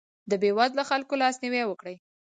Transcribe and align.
د 0.29 0.31
بېوزلو 0.41 0.83
خلکو 0.89 1.13
لاسنیوی 1.21 1.63
وکړئ. 1.67 1.95